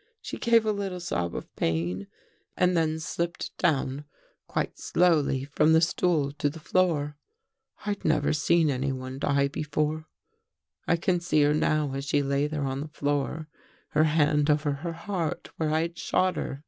[0.22, 2.06] "She gave a little sob of pain
[2.56, 4.04] and then slipped down
[4.46, 7.16] quite slowly from the stool to the floor.
[7.84, 10.06] I'd never seen anyone die before.
[10.86, 13.48] I can see her now as she lay there on the floor—
[13.96, 16.62] her hand over her heart where I had shot her."